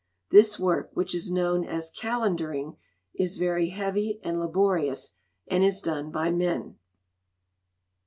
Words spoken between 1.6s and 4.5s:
as "calendering," is very heavy and